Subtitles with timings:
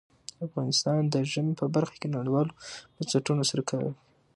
[0.45, 2.55] افغانستان د ژمی په برخه کې نړیوالو
[2.95, 3.93] بنسټونو سره کار کوي.